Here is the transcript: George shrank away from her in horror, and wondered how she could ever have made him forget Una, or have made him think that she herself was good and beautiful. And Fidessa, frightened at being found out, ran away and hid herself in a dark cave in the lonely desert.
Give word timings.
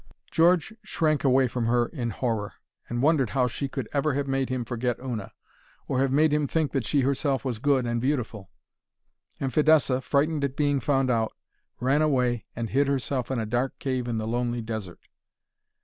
George 0.31 0.73
shrank 0.81 1.23
away 1.23 1.47
from 1.47 1.67
her 1.67 1.85
in 1.85 2.09
horror, 2.09 2.53
and 2.89 3.03
wondered 3.03 3.29
how 3.29 3.45
she 3.45 3.67
could 3.67 3.87
ever 3.93 4.15
have 4.15 4.25
made 4.27 4.49
him 4.49 4.65
forget 4.65 4.97
Una, 4.99 5.31
or 5.87 5.99
have 5.99 6.11
made 6.11 6.33
him 6.33 6.47
think 6.47 6.71
that 6.71 6.87
she 6.87 7.01
herself 7.01 7.45
was 7.45 7.59
good 7.59 7.85
and 7.85 8.01
beautiful. 8.01 8.49
And 9.39 9.53
Fidessa, 9.53 10.01
frightened 10.01 10.43
at 10.43 10.57
being 10.57 10.79
found 10.79 11.11
out, 11.11 11.33
ran 11.79 12.01
away 12.01 12.45
and 12.55 12.71
hid 12.71 12.87
herself 12.87 13.29
in 13.29 13.37
a 13.37 13.45
dark 13.45 13.77
cave 13.77 14.07
in 14.07 14.17
the 14.17 14.25
lonely 14.27 14.61
desert. 14.63 15.01